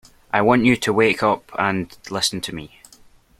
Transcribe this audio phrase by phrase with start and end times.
[0.33, 2.81] I want you to wake up and listen to me